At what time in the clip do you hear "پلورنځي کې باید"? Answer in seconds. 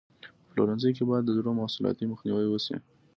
0.51-1.23